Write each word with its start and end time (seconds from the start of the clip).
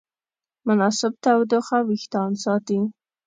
مناسب 0.67 1.13
تودوخه 1.23 1.77
وېښتيان 1.87 2.31
ساتي. 2.43 2.79